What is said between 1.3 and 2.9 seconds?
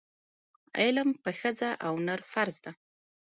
ښځه او نر فرض ده.